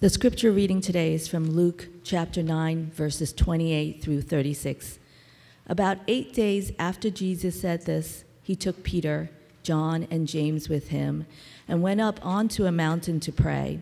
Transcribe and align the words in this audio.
The 0.00 0.08
scripture 0.08 0.50
reading 0.50 0.80
today 0.80 1.12
is 1.12 1.28
from 1.28 1.50
Luke 1.50 1.86
chapter 2.04 2.42
9, 2.42 2.90
verses 2.90 3.34
28 3.34 4.02
through 4.02 4.22
36. 4.22 4.98
About 5.66 5.98
eight 6.08 6.32
days 6.32 6.72
after 6.78 7.10
Jesus 7.10 7.60
said 7.60 7.84
this, 7.84 8.24
he 8.42 8.56
took 8.56 8.82
Peter, 8.82 9.28
John, 9.62 10.08
and 10.10 10.26
James 10.26 10.70
with 10.70 10.88
him 10.88 11.26
and 11.68 11.82
went 11.82 12.00
up 12.00 12.18
onto 12.24 12.64
a 12.64 12.72
mountain 12.72 13.20
to 13.20 13.30
pray. 13.30 13.80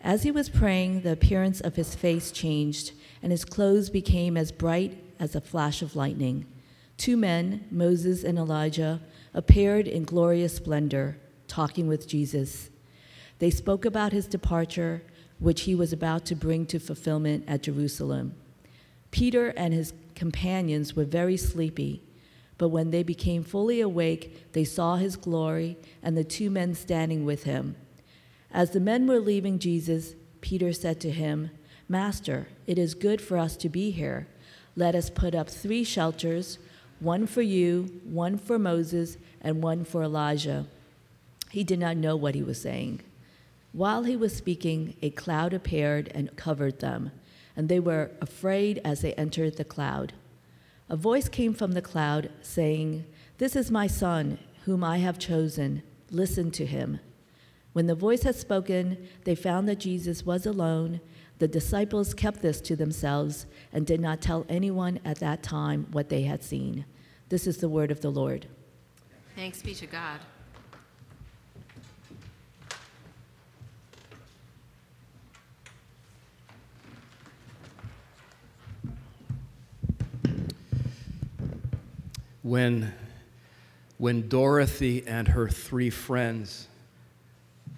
As 0.00 0.22
he 0.22 0.30
was 0.30 0.48
praying, 0.48 1.02
the 1.02 1.12
appearance 1.12 1.60
of 1.60 1.76
his 1.76 1.94
face 1.94 2.32
changed, 2.32 2.92
and 3.22 3.30
his 3.30 3.44
clothes 3.44 3.90
became 3.90 4.38
as 4.38 4.52
bright 4.52 5.04
as 5.20 5.34
a 5.34 5.40
flash 5.42 5.82
of 5.82 5.94
lightning. 5.94 6.46
Two 6.96 7.18
men, 7.18 7.66
Moses 7.70 8.24
and 8.24 8.38
Elijah, 8.38 9.02
appeared 9.34 9.86
in 9.86 10.04
glorious 10.04 10.56
splendor, 10.56 11.18
talking 11.46 11.88
with 11.88 12.08
Jesus. 12.08 12.70
They 13.38 13.50
spoke 13.50 13.84
about 13.84 14.12
his 14.12 14.26
departure 14.26 15.02
which 15.42 15.62
he 15.62 15.74
was 15.74 15.92
about 15.92 16.24
to 16.24 16.36
bring 16.36 16.64
to 16.66 16.78
fulfillment 16.78 17.44
at 17.48 17.64
Jerusalem. 17.64 18.34
Peter 19.10 19.48
and 19.48 19.74
his 19.74 19.92
companions 20.14 20.94
were 20.94 21.04
very 21.04 21.36
sleepy, 21.36 22.02
but 22.58 22.68
when 22.68 22.92
they 22.92 23.02
became 23.02 23.42
fully 23.42 23.80
awake, 23.80 24.52
they 24.52 24.64
saw 24.64 24.96
his 24.96 25.16
glory 25.16 25.76
and 26.00 26.16
the 26.16 26.22
two 26.22 26.48
men 26.48 26.74
standing 26.74 27.24
with 27.24 27.42
him. 27.42 27.74
As 28.52 28.70
the 28.70 28.80
men 28.80 29.06
were 29.08 29.18
leaving 29.18 29.58
Jesus, 29.58 30.14
Peter 30.40 30.72
said 30.72 31.00
to 31.00 31.10
him, 31.10 31.50
Master, 31.88 32.46
it 32.66 32.78
is 32.78 32.94
good 32.94 33.20
for 33.20 33.36
us 33.36 33.56
to 33.56 33.68
be 33.68 33.90
here. 33.90 34.28
Let 34.76 34.94
us 34.94 35.10
put 35.10 35.34
up 35.34 35.50
three 35.50 35.84
shelters 35.84 36.58
one 37.00 37.26
for 37.26 37.42
you, 37.42 38.00
one 38.04 38.38
for 38.38 38.60
Moses, 38.60 39.16
and 39.40 39.60
one 39.60 39.84
for 39.84 40.04
Elijah. 40.04 40.66
He 41.50 41.64
did 41.64 41.80
not 41.80 41.96
know 41.96 42.14
what 42.14 42.36
he 42.36 42.44
was 42.44 42.62
saying. 42.62 43.00
While 43.72 44.02
he 44.02 44.16
was 44.16 44.36
speaking, 44.36 44.96
a 45.00 45.10
cloud 45.10 45.54
appeared 45.54 46.12
and 46.14 46.36
covered 46.36 46.80
them, 46.80 47.10
and 47.56 47.68
they 47.68 47.80
were 47.80 48.10
afraid 48.20 48.80
as 48.84 49.00
they 49.00 49.14
entered 49.14 49.56
the 49.56 49.64
cloud. 49.64 50.12
A 50.90 50.96
voice 50.96 51.28
came 51.28 51.54
from 51.54 51.72
the 51.72 51.80
cloud 51.80 52.30
saying, 52.42 53.06
This 53.38 53.56
is 53.56 53.70
my 53.70 53.86
son, 53.86 54.38
whom 54.64 54.84
I 54.84 54.98
have 54.98 55.18
chosen. 55.18 55.82
Listen 56.10 56.50
to 56.50 56.66
him. 56.66 57.00
When 57.72 57.86
the 57.86 57.94
voice 57.94 58.24
had 58.24 58.36
spoken, 58.36 59.08
they 59.24 59.34
found 59.34 59.66
that 59.68 59.80
Jesus 59.80 60.26
was 60.26 60.44
alone. 60.44 61.00
The 61.38 61.48
disciples 61.48 62.12
kept 62.12 62.42
this 62.42 62.60
to 62.62 62.76
themselves 62.76 63.46
and 63.72 63.86
did 63.86 64.00
not 64.00 64.20
tell 64.20 64.44
anyone 64.50 65.00
at 65.02 65.18
that 65.20 65.42
time 65.42 65.86
what 65.92 66.10
they 66.10 66.22
had 66.22 66.42
seen. 66.42 66.84
This 67.30 67.46
is 67.46 67.56
the 67.56 67.70
word 67.70 67.90
of 67.90 68.02
the 68.02 68.10
Lord. 68.10 68.46
Thanks 69.34 69.62
be 69.62 69.74
to 69.76 69.86
God. 69.86 70.20
When, 82.42 82.92
when 83.98 84.28
Dorothy 84.28 85.04
and 85.06 85.28
her 85.28 85.48
three 85.48 85.90
friends 85.90 86.68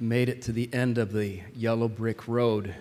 made 0.00 0.28
it 0.28 0.42
to 0.42 0.52
the 0.52 0.72
end 0.72 0.98
of 0.98 1.12
the 1.12 1.40
yellow 1.54 1.88
brick 1.88 2.26
road 2.26 2.74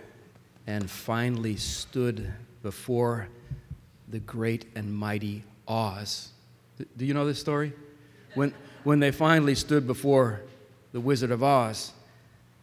and 0.65 0.89
finally 0.89 1.55
stood 1.57 2.31
before 2.61 3.27
the 4.07 4.19
great 4.19 4.65
and 4.75 4.93
mighty 4.93 5.43
Oz. 5.67 6.29
Do 6.97 7.05
you 7.05 7.13
know 7.13 7.25
this 7.25 7.39
story? 7.39 7.73
When, 8.33 8.53
when 8.83 8.99
they 8.99 9.11
finally 9.11 9.55
stood 9.55 9.85
before 9.85 10.41
the 10.91 10.99
Wizard 10.99 11.31
of 11.31 11.43
Oz, 11.43 11.91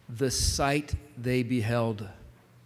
the 0.09 0.31
sight 0.31 0.93
they 1.17 1.43
beheld 1.43 2.07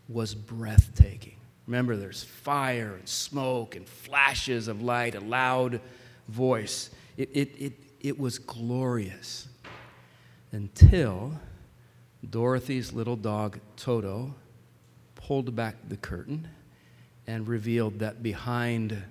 was 0.10 0.34
breathtaking. 0.34 1.36
Remember, 1.68 1.96
there's 1.96 2.24
fire 2.24 2.96
and 2.98 3.08
smoke 3.08 3.76
and 3.76 3.88
flashes 3.88 4.68
of 4.68 4.82
light, 4.82 5.16
a 5.16 5.20
loud 5.20 5.82
voice. 6.28 6.90
It, 7.18 7.30
it, 7.34 7.56
it, 7.58 7.74
it 8.02 8.20
was 8.20 8.40
glorious 8.40 9.48
until 10.52 11.40
Dorothy's 12.30 12.94
little 12.94 13.16
dog, 13.16 13.60
Toto, 13.78 14.34
pulled 15.16 15.56
back 15.56 15.76
the 15.88 15.98
curtain 15.98 16.48
and 17.28 17.48
revealed 17.48 18.00
that 18.00 18.22
behind 18.22 19.02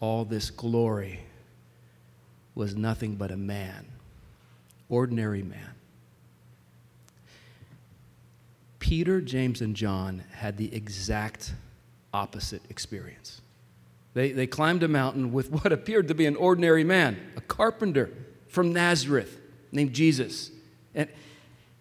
all 0.00 0.24
this 0.24 0.50
glory 0.50 1.20
was 2.54 2.76
nothing 2.76 3.16
but 3.16 3.30
a 3.30 3.36
man, 3.36 3.86
ordinary 4.88 5.42
man. 5.42 5.74
Peter, 8.78 9.20
James, 9.20 9.60
and 9.60 9.76
John 9.76 10.24
had 10.32 10.56
the 10.56 10.74
exact 10.74 11.52
opposite 12.12 12.62
experience. 12.70 13.40
They, 14.14 14.32
they 14.32 14.46
climbed 14.46 14.82
a 14.82 14.88
mountain 14.88 15.32
with 15.32 15.50
what 15.62 15.72
appeared 15.72 16.08
to 16.08 16.14
be 16.14 16.26
an 16.26 16.36
ordinary 16.36 16.84
man, 16.84 17.18
a 17.36 17.40
carpenter 17.40 18.10
from 18.48 18.72
Nazareth 18.72 19.40
named 19.72 19.92
Jesus. 19.92 20.50
And, 20.94 21.08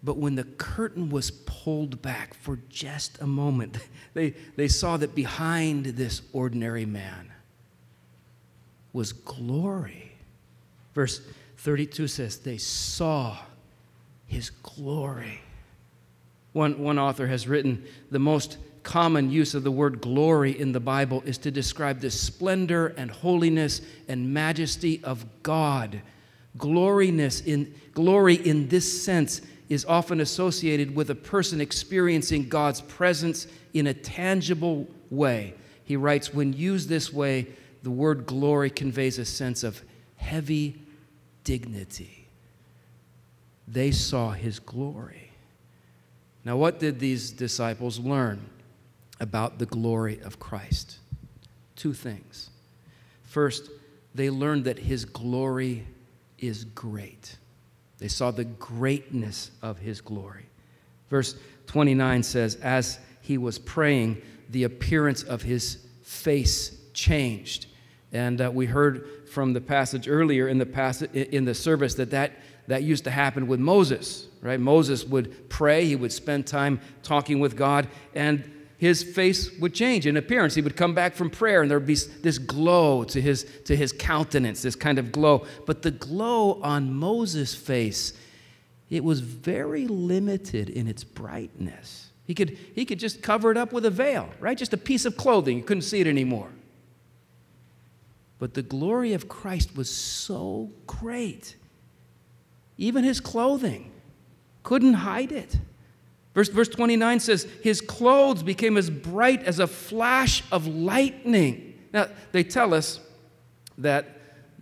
but 0.03 0.17
when 0.17 0.35
the 0.35 0.43
curtain 0.43 1.09
was 1.09 1.31
pulled 1.31 2.01
back 2.01 2.33
for 2.33 2.59
just 2.69 3.19
a 3.21 3.27
moment, 3.27 3.77
they, 4.13 4.31
they 4.55 4.67
saw 4.67 4.97
that 4.97 5.15
behind 5.15 5.85
this 5.85 6.21
ordinary 6.33 6.85
man 6.85 7.31
was 8.93 9.13
glory. 9.13 10.13
Verse 10.93 11.21
32 11.57 12.07
says, 12.07 12.37
They 12.39 12.57
saw 12.57 13.37
his 14.25 14.49
glory. 14.49 15.41
One, 16.53 16.79
one 16.79 16.97
author 16.97 17.27
has 17.27 17.47
written, 17.47 17.85
The 18.09 18.19
most 18.19 18.57
common 18.83 19.29
use 19.31 19.53
of 19.53 19.63
the 19.63 19.71
word 19.71 20.01
glory 20.01 20.59
in 20.59 20.71
the 20.71 20.79
Bible 20.79 21.21
is 21.25 21.37
to 21.39 21.51
describe 21.51 21.99
the 21.99 22.11
splendor 22.11 22.87
and 22.87 23.11
holiness 23.11 23.81
and 24.07 24.33
majesty 24.33 25.01
of 25.03 25.25
God. 25.43 26.01
Gloriness 26.57 27.41
in, 27.41 27.73
glory 27.93 28.35
in 28.35 28.67
this 28.67 29.03
sense 29.03 29.41
is 29.69 29.85
often 29.85 30.19
associated 30.19 30.95
with 30.95 31.09
a 31.09 31.15
person 31.15 31.61
experiencing 31.61 32.49
God's 32.49 32.81
presence 32.81 33.47
in 33.73 33.87
a 33.87 33.93
tangible 33.93 34.87
way. 35.09 35.53
He 35.83 35.95
writes, 35.95 36.33
when 36.33 36.53
used 36.53 36.89
this 36.89 37.13
way, 37.13 37.47
the 37.83 37.91
word 37.91 38.25
glory 38.25 38.69
conveys 38.69 39.19
a 39.19 39.25
sense 39.25 39.63
of 39.63 39.81
heavy 40.15 40.81
dignity. 41.43 42.27
They 43.67 43.91
saw 43.91 44.31
his 44.31 44.59
glory. 44.59 45.31
Now, 46.43 46.57
what 46.57 46.79
did 46.79 46.99
these 46.99 47.31
disciples 47.31 47.99
learn? 47.99 48.43
About 49.19 49.59
the 49.59 49.65
glory 49.65 50.19
of 50.21 50.39
Christ. 50.39 50.97
Two 51.75 51.93
things. 51.93 52.49
First, 53.23 53.69
they 54.15 54.29
learned 54.29 54.65
that 54.65 54.79
his 54.79 55.05
glory 55.05 55.85
is 56.37 56.63
great. 56.63 57.37
They 57.99 58.07
saw 58.07 58.31
the 58.31 58.45
greatness 58.45 59.51
of 59.61 59.77
his 59.79 60.01
glory. 60.01 60.45
Verse 61.09 61.35
29 61.67 62.23
says, 62.23 62.55
As 62.55 62.99
he 63.21 63.37
was 63.37 63.59
praying, 63.59 64.21
the 64.49 64.63
appearance 64.63 65.23
of 65.23 65.41
his 65.41 65.85
face 66.01 66.77
changed. 66.93 67.67
And 68.11 68.41
uh, 68.41 68.49
we 68.51 68.65
heard 68.65 69.27
from 69.29 69.53
the 69.53 69.61
passage 69.61 70.07
earlier 70.07 70.47
in 70.47 70.57
the, 70.57 70.65
passage, 70.65 71.11
in 71.11 71.45
the 71.45 71.53
service 71.53 71.93
that, 71.95 72.11
that 72.11 72.31
that 72.69 72.83
used 72.83 73.03
to 73.03 73.09
happen 73.09 73.47
with 73.47 73.59
Moses, 73.59 74.27
right? 74.41 74.59
Moses 74.59 75.03
would 75.03 75.49
pray, 75.49 75.85
he 75.85 75.95
would 75.95 76.13
spend 76.13 76.45
time 76.45 76.79
talking 77.01 77.39
with 77.39 77.57
God, 77.57 77.87
and 78.13 78.43
his 78.79 79.03
face 79.03 79.51
would 79.59 79.73
change 79.73 80.07
in 80.07 80.15
appearance. 80.15 80.55
He 80.55 80.61
would 80.61 80.77
come 80.77 80.93
back 80.93 81.13
from 81.13 81.29
prayer 81.29 81.61
and 81.61 81.69
there 81.69 81.77
would 81.77 81.85
be 81.85 81.97
this 82.21 82.37
glow 82.37 83.03
to 83.03 83.21
his, 83.21 83.45
to 83.65 83.75
his 83.75 83.91
countenance, 83.91 84.61
this 84.61 84.75
kind 84.75 84.97
of 84.97 85.11
glow. 85.11 85.45
But 85.65 85.81
the 85.81 85.91
glow 85.91 86.61
on 86.63 86.93
Moses' 86.93 87.53
face, 87.53 88.13
it 88.89 89.03
was 89.03 89.19
very 89.19 89.85
limited 89.85 90.69
in 90.69 90.87
its 90.87 91.03
brightness. 91.03 92.07
He 92.25 92.33
could, 92.33 92.57
he 92.73 92.85
could 92.85 92.99
just 92.99 93.21
cover 93.21 93.51
it 93.51 93.57
up 93.57 93.73
with 93.73 93.85
a 93.85 93.89
veil, 93.89 94.29
right? 94.39 94.57
Just 94.57 94.71
a 94.71 94.77
piece 94.77 95.03
of 95.03 95.17
clothing. 95.17 95.57
You 95.57 95.63
couldn't 95.63 95.81
see 95.81 95.99
it 95.99 96.07
anymore. 96.07 96.49
But 98.39 98.53
the 98.53 98.61
glory 98.61 99.11
of 99.11 99.27
Christ 99.27 99.75
was 99.75 99.89
so 99.89 100.71
great. 100.87 101.57
Even 102.77 103.03
his 103.03 103.19
clothing 103.19 103.91
couldn't 104.63 104.93
hide 104.93 105.33
it. 105.33 105.57
Verse, 106.39 106.47
verse 106.47 106.69
29 106.69 107.19
says, 107.19 107.43
His 107.61 107.81
clothes 107.81 108.43
became 108.43 108.77
as 108.77 108.89
bright 108.89 109.43
as 109.43 109.59
a 109.59 109.67
flash 109.67 110.41
of 110.53 110.67
lightning. 110.67 111.77
Now, 111.91 112.07
they 112.31 112.45
tell 112.45 112.73
us 112.73 113.01
that 113.77 114.05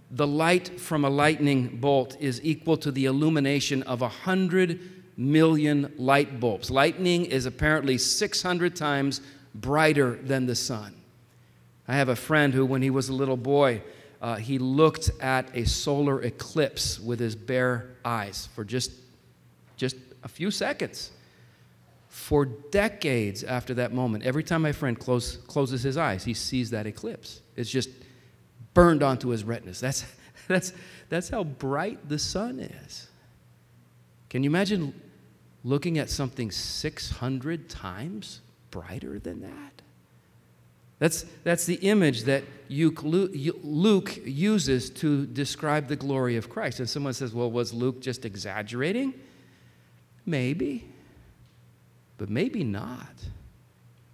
the 0.10 0.26
light 0.26 0.80
from 0.80 1.06
a 1.06 1.10
lightning 1.12 1.78
bolt 1.78 2.18
is 2.20 2.44
equal 2.44 2.78
to 2.78 2.92
the 2.92 3.06
illumination 3.06 3.84
of 3.84 4.02
a 4.02 4.08
hundred 4.10 4.80
million 5.18 5.94
light 6.00 6.40
bulbs. 6.40 6.72
Lightning 6.72 7.26
is 7.26 7.46
apparently 7.46 8.00
600 8.00 8.76
times 8.76 9.22
brighter 9.54 10.16
than 10.16 10.48
the 10.48 10.56
sun. 10.56 10.96
I 11.88 11.96
have 11.96 12.10
a 12.10 12.16
friend 12.16 12.56
who, 12.56 12.66
when 12.66 12.82
he 12.82 12.90
was 12.90 13.10
a 13.10 13.14
little 13.14 13.38
boy, 13.38 13.84
uh, 14.20 14.38
he 14.38 14.58
looked 14.58 15.12
at 15.22 15.56
a 15.56 15.68
solar 15.68 16.24
eclipse 16.24 17.00
with 17.00 17.20
his 17.20 17.36
bare 17.36 17.92
eyes 18.04 18.50
for 18.56 18.64
just, 18.64 18.90
just 19.76 19.96
a 20.24 20.28
few 20.28 20.50
seconds 20.50 21.12
For 22.18 22.46
decades 22.46 23.44
after 23.44 23.76
that 23.76 23.94
moment, 23.94 24.26
every 24.26 24.44
time 24.44 24.64
my 24.64 24.72
friend 24.72 25.00
close, 25.00 25.38
closes 25.38 25.84
his 25.84 25.98
eyes, 25.98 26.26
he 26.26 26.34
sees 26.34 26.72
that 26.72 26.88
eclipse. 26.88 27.42
It's 27.56 27.70
just 27.70 27.90
burned 28.74 29.04
onto 29.04 29.30
his 29.30 29.44
retinas. 29.44 29.80
That's, 29.80 30.04
that's, 30.48 30.74
that's 31.10 31.30
how 31.30 31.44
bright 31.44 32.10
the 32.10 32.18
sun 32.18 32.60
is. 32.60 33.08
Can 34.30 34.44
you 34.44 34.50
imagine 34.50 35.00
looking 35.64 36.00
at 36.00 36.10
something 36.10 36.50
600 36.50 37.70
times 37.70 38.42
brighter 38.72 39.20
than 39.20 39.42
that? 39.42 39.82
That's, 40.98 41.24
that's 41.44 41.68
the 41.68 41.76
image 41.76 42.24
that 42.24 42.44
Luke 42.68 44.18
uses 44.26 44.90
to 44.90 45.28
describe 45.28 45.88
the 45.88 45.96
glory 45.96 46.36
of 46.36 46.50
Christ. 46.50 46.80
And 46.80 46.90
someone 46.90 47.14
says, 47.14 47.32
well, 47.32 47.52
was 47.52 47.74
Luke 47.74 48.02
just 48.02 48.26
exaggerating? 48.26 49.14
Maybe, 50.26 50.90
but 52.18 52.30
maybe 52.30 52.64
not. 52.64 53.14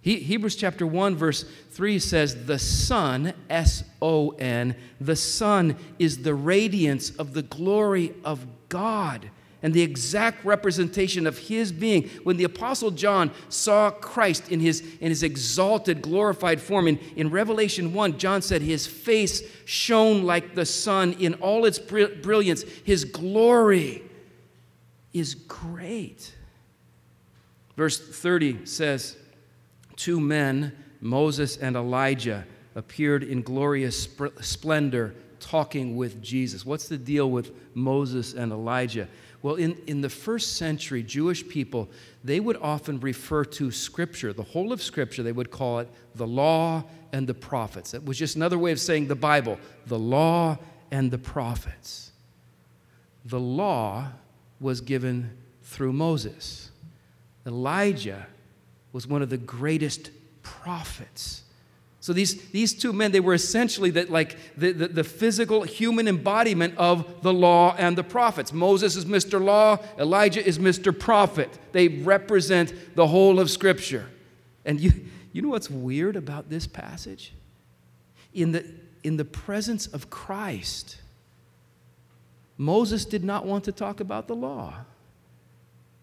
He, 0.00 0.16
Hebrews 0.16 0.56
chapter 0.56 0.86
1, 0.86 1.16
verse 1.16 1.44
3 1.70 1.98
says, 1.98 2.44
The 2.44 2.58
Son, 2.58 3.32
S 3.48 3.84
O 4.02 4.30
N, 4.30 4.76
the 5.00 5.16
Son 5.16 5.76
is 5.98 6.22
the 6.22 6.34
radiance 6.34 7.10
of 7.16 7.32
the 7.32 7.42
glory 7.42 8.12
of 8.22 8.46
God 8.68 9.30
and 9.62 9.72
the 9.72 9.80
exact 9.80 10.44
representation 10.44 11.26
of 11.26 11.38
his 11.38 11.72
being. 11.72 12.10
When 12.22 12.36
the 12.36 12.44
Apostle 12.44 12.90
John 12.90 13.30
saw 13.48 13.90
Christ 13.90 14.52
in 14.52 14.60
his, 14.60 14.82
in 15.00 15.08
his 15.08 15.22
exalted, 15.22 16.02
glorified 16.02 16.60
form, 16.60 16.86
in, 16.86 16.98
in 17.16 17.30
Revelation 17.30 17.94
1, 17.94 18.18
John 18.18 18.42
said, 18.42 18.60
His 18.60 18.86
face 18.86 19.42
shone 19.64 20.24
like 20.24 20.54
the 20.54 20.66
sun 20.66 21.14
in 21.14 21.32
all 21.34 21.64
its 21.64 21.78
brilliance. 21.78 22.62
His 22.84 23.06
glory 23.06 24.02
is 25.14 25.34
great. 25.34 26.33
Verse 27.76 27.98
30 27.98 28.66
says, 28.66 29.16
Two 29.96 30.20
men, 30.20 30.72
Moses 31.00 31.56
and 31.56 31.76
Elijah, 31.76 32.46
appeared 32.74 33.22
in 33.22 33.42
glorious 33.42 34.08
splendor 34.40 35.14
talking 35.40 35.96
with 35.96 36.22
Jesus. 36.22 36.64
What's 36.64 36.88
the 36.88 36.96
deal 36.96 37.30
with 37.30 37.52
Moses 37.74 38.32
and 38.32 38.50
Elijah? 38.50 39.08
Well, 39.42 39.56
in, 39.56 39.76
in 39.86 40.00
the 40.00 40.08
first 40.08 40.56
century, 40.56 41.02
Jewish 41.02 41.46
people, 41.46 41.90
they 42.24 42.40
would 42.40 42.56
often 42.56 42.98
refer 43.00 43.44
to 43.44 43.70
Scripture, 43.70 44.32
the 44.32 44.42
whole 44.42 44.72
of 44.72 44.82
Scripture, 44.82 45.22
they 45.22 45.32
would 45.32 45.50
call 45.50 45.80
it 45.80 45.88
the 46.14 46.26
law 46.26 46.84
and 47.12 47.26
the 47.26 47.34
prophets. 47.34 47.90
That 47.90 48.04
was 48.04 48.18
just 48.18 48.36
another 48.36 48.58
way 48.58 48.72
of 48.72 48.80
saying 48.80 49.08
the 49.08 49.14
Bible, 49.14 49.58
the 49.86 49.98
law 49.98 50.56
and 50.90 51.10
the 51.10 51.18
prophets. 51.18 52.12
The 53.26 53.40
law 53.40 54.08
was 54.60 54.80
given 54.80 55.36
through 55.62 55.92
Moses. 55.92 56.70
Elijah 57.46 58.26
was 58.92 59.06
one 59.06 59.22
of 59.22 59.30
the 59.30 59.36
greatest 59.36 60.10
prophets 60.42 61.44
so 62.04 62.12
these, 62.12 62.50
these 62.50 62.74
two 62.74 62.92
men, 62.92 63.12
they 63.12 63.20
were 63.20 63.32
essentially 63.32 63.88
the, 63.88 64.04
like 64.04 64.36
the, 64.58 64.72
the, 64.72 64.88
the, 64.88 65.04
physical 65.04 65.62
human 65.62 66.06
embodiment 66.06 66.74
of 66.76 67.22
the 67.22 67.32
law 67.32 67.74
and 67.78 67.96
the 67.96 68.04
prophets. 68.04 68.52
Moses 68.52 68.94
is 68.94 69.06
Mr. 69.06 69.42
Law, 69.42 69.78
Elijah 69.98 70.46
is 70.46 70.58
Mr. 70.58 70.92
Prophet. 70.92 71.48
They 71.72 71.88
represent 71.88 72.94
the 72.94 73.06
whole 73.06 73.40
of 73.40 73.48
Scripture. 73.48 74.04
And 74.66 74.80
you, 74.80 74.92
you 75.32 75.40
know 75.40 75.48
what's 75.48 75.70
weird 75.70 76.14
about 76.14 76.50
this 76.50 76.66
passage? 76.66 77.32
In 78.34 78.52
the, 78.52 78.66
in 79.02 79.16
the 79.16 79.24
presence 79.24 79.86
of 79.86 80.10
Christ, 80.10 80.98
Moses 82.58 83.06
did 83.06 83.24
not 83.24 83.46
want 83.46 83.64
to 83.64 83.72
talk 83.72 84.00
about 84.00 84.28
the 84.28 84.36
law. 84.36 84.74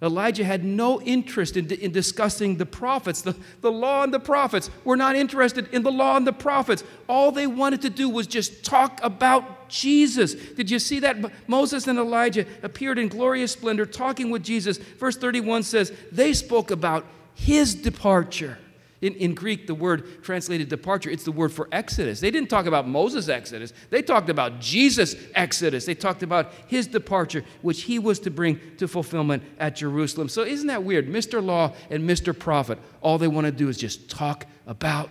Elijah 0.01 0.43
had 0.43 0.63
no 0.65 0.99
interest 1.01 1.55
in, 1.55 1.69
in 1.69 1.91
discussing 1.91 2.57
the 2.57 2.65
prophets. 2.65 3.21
The, 3.21 3.35
the 3.61 3.71
law 3.71 4.01
and 4.03 4.11
the 4.11 4.19
prophets 4.19 4.71
were 4.83 4.97
not 4.97 5.15
interested 5.15 5.71
in 5.71 5.83
the 5.83 5.91
law 5.91 6.17
and 6.17 6.25
the 6.25 6.33
prophets. 6.33 6.83
All 7.07 7.31
they 7.31 7.45
wanted 7.45 7.83
to 7.83 7.89
do 7.91 8.09
was 8.09 8.25
just 8.25 8.63
talk 8.65 8.99
about 9.03 9.69
Jesus. 9.69 10.33
Did 10.33 10.71
you 10.71 10.79
see 10.79 10.99
that? 11.01 11.17
Moses 11.47 11.85
and 11.87 11.99
Elijah 11.99 12.45
appeared 12.63 12.97
in 12.97 13.09
glorious 13.09 13.51
splendor 13.51 13.85
talking 13.85 14.31
with 14.31 14.43
Jesus. 14.43 14.77
Verse 14.77 15.15
31 15.17 15.63
says, 15.63 15.93
They 16.11 16.33
spoke 16.33 16.71
about 16.71 17.05
his 17.35 17.75
departure. 17.75 18.57
In, 19.01 19.15
in 19.15 19.33
Greek, 19.33 19.65
the 19.65 19.73
word 19.73 20.23
translated 20.23 20.69
departure, 20.69 21.09
it's 21.09 21.23
the 21.23 21.31
word 21.31 21.51
for 21.51 21.67
exodus. 21.71 22.19
They 22.19 22.29
didn't 22.29 22.49
talk 22.49 22.67
about 22.67 22.87
Moses' 22.87 23.29
exodus, 23.29 23.73
they 23.89 24.03
talked 24.03 24.29
about 24.29 24.59
Jesus' 24.59 25.15
exodus. 25.33 25.85
They 25.85 25.95
talked 25.95 26.21
about 26.21 26.53
his 26.67 26.87
departure, 26.87 27.43
which 27.61 27.83
he 27.83 27.97
was 27.97 28.19
to 28.19 28.29
bring 28.29 28.59
to 28.77 28.87
fulfillment 28.87 29.43
at 29.59 29.75
Jerusalem. 29.75 30.29
So, 30.29 30.43
isn't 30.43 30.67
that 30.67 30.83
weird? 30.83 31.07
Mr. 31.07 31.43
Law 31.43 31.73
and 31.89 32.07
Mr. 32.07 32.37
Prophet, 32.37 32.77
all 33.01 33.17
they 33.17 33.27
want 33.27 33.45
to 33.45 33.51
do 33.51 33.69
is 33.69 33.77
just 33.77 34.09
talk 34.09 34.45
about 34.67 35.09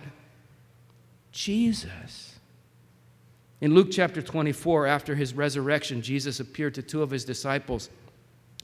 Jesus. 1.31 2.39
In 3.59 3.75
Luke 3.75 3.89
chapter 3.91 4.21
24, 4.21 4.87
after 4.87 5.15
his 5.15 5.33
resurrection, 5.33 6.01
Jesus 6.01 6.39
appeared 6.39 6.73
to 6.75 6.81
two 6.81 7.03
of 7.03 7.11
his 7.11 7.23
disciples, 7.23 7.89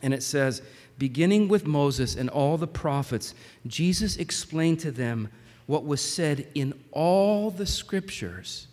and 0.01 0.13
it 0.13 0.23
says, 0.23 0.61
beginning 0.97 1.47
with 1.47 1.65
Moses 1.65 2.15
and 2.15 2.29
all 2.29 2.57
the 2.57 2.67
prophets, 2.67 3.33
Jesus 3.65 4.17
explained 4.17 4.79
to 4.81 4.91
them 4.91 5.29
what 5.65 5.85
was 5.85 6.01
said 6.01 6.47
in 6.55 6.73
all 6.91 7.51
the 7.51 7.65
scriptures 7.65 8.67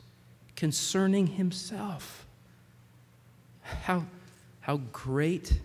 concerning 0.56 1.26
himself. 1.26 2.26
How, 3.62 4.04
how 4.60 4.78
great 4.92 5.60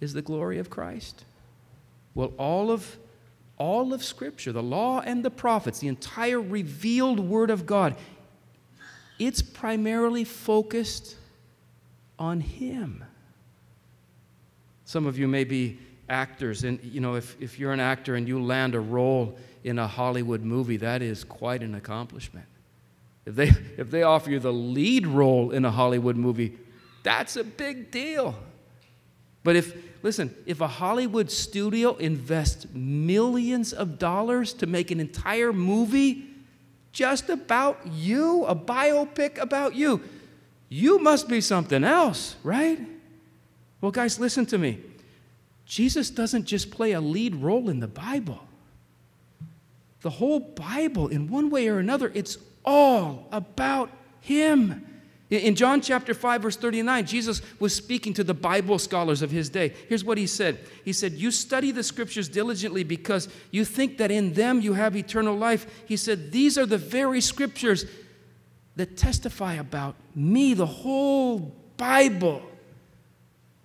is 0.00 0.12
the 0.12 0.22
glory 0.22 0.58
of 0.58 0.70
Christ? 0.70 1.24
Well, 2.14 2.32
all 2.38 2.70
of 2.70 2.98
all 3.58 3.94
of 3.94 4.02
scripture, 4.02 4.50
the 4.50 4.62
law 4.62 5.00
and 5.00 5.24
the 5.24 5.30
prophets, 5.30 5.78
the 5.78 5.86
entire 5.86 6.40
revealed 6.40 7.20
word 7.20 7.48
of 7.48 7.64
God, 7.64 7.94
it's 9.20 9.40
primarily 9.40 10.24
focused 10.24 11.16
on 12.18 12.40
him. 12.40 13.04
Some 14.92 15.06
of 15.06 15.18
you 15.18 15.26
may 15.26 15.44
be 15.44 15.78
actors, 16.10 16.64
and 16.64 16.78
you 16.84 17.00
know, 17.00 17.14
if, 17.14 17.40
if 17.40 17.58
you're 17.58 17.72
an 17.72 17.80
actor 17.80 18.14
and 18.14 18.28
you 18.28 18.42
land 18.42 18.74
a 18.74 18.80
role 18.80 19.38
in 19.64 19.78
a 19.78 19.86
Hollywood 19.86 20.42
movie, 20.42 20.76
that 20.76 21.00
is 21.00 21.24
quite 21.24 21.62
an 21.62 21.74
accomplishment. 21.74 22.44
If 23.24 23.34
they, 23.34 23.48
if 23.78 23.90
they 23.90 24.02
offer 24.02 24.30
you 24.30 24.38
the 24.38 24.52
lead 24.52 25.06
role 25.06 25.50
in 25.50 25.64
a 25.64 25.70
Hollywood 25.70 26.16
movie, 26.16 26.58
that's 27.04 27.36
a 27.36 27.42
big 27.42 27.90
deal. 27.90 28.34
But 29.42 29.56
if, 29.56 29.74
listen, 30.02 30.34
if 30.44 30.60
a 30.60 30.68
Hollywood 30.68 31.30
studio 31.30 31.96
invests 31.96 32.66
millions 32.74 33.72
of 33.72 33.98
dollars 33.98 34.52
to 34.52 34.66
make 34.66 34.90
an 34.90 35.00
entire 35.00 35.54
movie 35.54 36.26
just 36.92 37.30
about 37.30 37.80
you, 37.86 38.44
a 38.44 38.54
biopic 38.54 39.38
about 39.38 39.74
you, 39.74 40.02
you 40.68 40.98
must 40.98 41.30
be 41.30 41.40
something 41.40 41.82
else, 41.82 42.36
right? 42.44 42.78
Well, 43.82 43.90
guys, 43.90 44.18
listen 44.18 44.46
to 44.46 44.58
me. 44.58 44.78
Jesus 45.66 46.08
doesn't 46.08 46.44
just 46.44 46.70
play 46.70 46.92
a 46.92 47.00
lead 47.00 47.34
role 47.36 47.68
in 47.68 47.80
the 47.80 47.88
Bible. 47.88 48.40
The 50.00 50.10
whole 50.10 50.40
Bible, 50.40 51.08
in 51.08 51.28
one 51.28 51.50
way 51.50 51.68
or 51.68 51.78
another, 51.78 52.10
it's 52.14 52.38
all 52.64 53.28
about 53.32 53.90
Him. 54.20 54.86
In 55.30 55.54
John 55.54 55.80
chapter 55.80 56.12
5, 56.12 56.42
verse 56.42 56.56
39, 56.56 57.06
Jesus 57.06 57.40
was 57.58 57.74
speaking 57.74 58.12
to 58.14 58.24
the 58.24 58.34
Bible 58.34 58.78
scholars 58.78 59.22
of 59.22 59.30
his 59.30 59.48
day. 59.48 59.72
Here's 59.88 60.04
what 60.04 60.18
he 60.18 60.26
said 60.26 60.58
He 60.84 60.92
said, 60.92 61.14
You 61.14 61.30
study 61.30 61.70
the 61.72 61.82
scriptures 61.82 62.28
diligently 62.28 62.84
because 62.84 63.28
you 63.50 63.64
think 63.64 63.96
that 63.98 64.10
in 64.10 64.34
them 64.34 64.60
you 64.60 64.74
have 64.74 64.94
eternal 64.94 65.34
life. 65.34 65.66
He 65.86 65.96
said, 65.96 66.32
These 66.32 66.58
are 66.58 66.66
the 66.66 66.78
very 66.78 67.22
scriptures 67.22 67.86
that 68.76 68.96
testify 68.96 69.54
about 69.54 69.96
me. 70.14 70.52
The 70.52 70.66
whole 70.66 71.56
Bible 71.78 72.42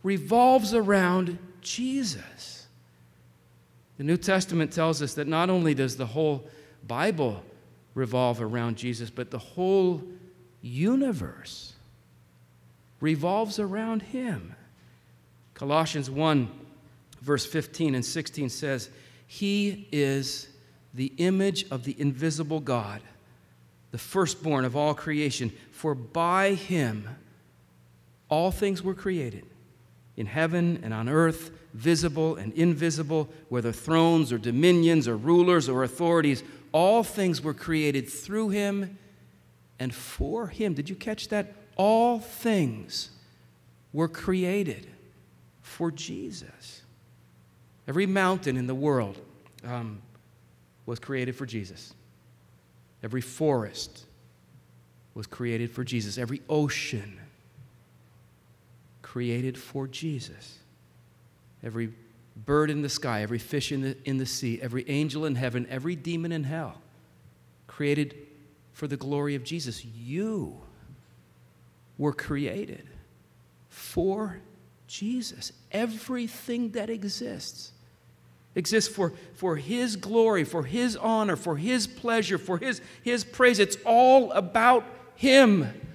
revolves 0.08 0.74
around 0.74 1.38
Jesus. 1.60 2.66
The 3.98 4.06
New 4.06 4.16
Testament 4.16 4.72
tells 4.72 5.02
us 5.02 5.16
that 5.16 5.28
not 5.28 5.50
only 5.50 5.74
does 5.74 5.98
the 5.98 6.06
whole 6.06 6.48
Bible 6.88 7.44
revolve 7.94 8.42
around 8.42 8.78
Jesus, 8.78 9.10
but 9.10 9.32
the 9.32 9.38
whole 9.38 10.02
universe 10.62 11.74
revolves 13.02 13.60
around 13.60 14.02
him. 14.02 14.56
Colossians 15.54 16.10
1, 16.10 16.50
verse 17.20 17.46
15 17.46 17.94
and 17.94 18.06
16 18.06 18.48
says, 18.48 18.90
He 19.28 19.90
is 19.92 20.48
the 20.94 21.12
image 21.18 21.66
of 21.70 21.84
the 21.84 22.00
invisible 22.00 22.62
God, 22.62 23.02
the 23.92 23.98
firstborn 23.98 24.64
of 24.64 24.74
all 24.74 24.94
creation, 24.94 25.52
for 25.72 25.94
by 25.94 26.54
him 26.54 27.10
all 28.30 28.52
things 28.52 28.82
were 28.82 28.96
created 28.96 29.44
in 30.18 30.26
heaven 30.26 30.80
and 30.84 30.94
on 30.94 31.08
earth, 31.08 31.52
visible 31.74 32.36
and 32.36 32.52
invisible, 32.54 33.30
whether 33.50 33.72
thrones 33.72 34.34
or 34.34 34.40
dominions 34.40 35.08
or 35.08 35.16
rulers 35.16 35.70
or 35.70 35.84
authorities, 35.84 36.44
all 36.72 37.04
things 37.04 37.42
were 37.42 37.54
created 37.54 38.10
through 38.10 38.50
him 38.50 38.98
and 39.80 39.94
for 39.94 40.48
him. 40.48 40.74
Did 40.74 40.90
you 40.90 40.96
catch 40.96 41.30
that? 41.30 41.54
All 41.76 42.20
things 42.20 43.12
were 43.94 44.08
created 44.08 44.88
for 45.62 45.92
Jesus. 45.92 46.82
Every 47.88 48.08
mountain 48.08 48.58
in 48.58 48.68
the 48.68 48.76
world 48.76 49.20
um, 49.64 50.02
was 50.88 51.00
created 51.00 51.36
for 51.36 51.46
Jesus. 51.46 51.94
Every 53.04 53.22
forest 53.22 54.06
was 55.14 55.28
created 55.28 55.72
for 55.72 55.84
Jesus. 55.84 56.18
Every 56.18 56.42
ocean 56.50 57.20
created 59.12 59.58
for 59.58 59.88
Jesus. 59.88 60.60
Every 61.64 61.94
bird 62.36 62.70
in 62.70 62.82
the 62.82 62.90
sky, 62.90 63.22
every 63.22 63.40
fish 63.40 63.72
in 63.72 63.82
the, 63.82 63.98
in 64.04 64.18
the 64.18 64.26
sea, 64.26 64.60
every 64.62 64.88
angel 64.90 65.26
in 65.26 65.36
heaven, 65.36 65.66
every 65.70 65.96
demon 65.96 66.32
in 66.32 66.44
hell 66.44 66.82
created 67.68 68.16
for 68.74 68.86
the 68.88 68.98
glory 68.98 69.36
of 69.36 69.44
Jesus. 69.44 69.86
You 69.86 70.58
were 71.98 72.12
created 72.12 72.88
for 73.70 74.40
Jesus. 74.88 75.54
Everything 75.72 76.72
that 76.72 76.90
exists 76.90 77.72
exists 78.56 78.94
for, 78.94 79.14
for 79.34 79.56
His 79.56 79.96
glory, 79.96 80.44
for 80.44 80.64
His 80.64 80.98
honor, 80.98 81.36
for 81.36 81.56
His 81.56 81.88
pleasure, 81.88 82.38
for 82.38 82.58
His, 82.58 82.82
His 83.04 83.24
praise. 83.24 83.60
It's 83.60 83.78
all 83.86 84.32
about 84.32 84.84
Him. 85.16 85.87